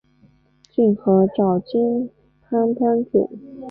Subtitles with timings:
[0.67, 2.09] 骏河沼津
[2.49, 3.29] 藩藩主。